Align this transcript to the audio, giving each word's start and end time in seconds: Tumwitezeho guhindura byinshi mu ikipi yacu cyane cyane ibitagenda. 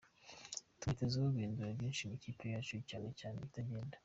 Tumwitezeho 0.79 1.27
guhindura 1.35 1.75
byinshi 1.77 2.01
mu 2.07 2.13
ikipi 2.19 2.43
yacu 2.53 2.75
cyane 2.89 3.07
cyane 3.19 3.35
ibitagenda. 3.37 3.97